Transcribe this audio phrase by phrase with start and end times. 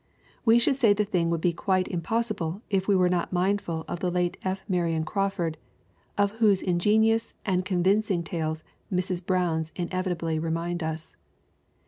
[0.45, 4.09] We should say the thing would be quite impossible were we not mindful of the
[4.09, 4.63] late F.
[4.67, 5.59] Marion Crawford,
[6.17, 9.23] of whose ingenious and convincing tales Mrs.
[9.23, 11.15] Brown's inevitably remind us.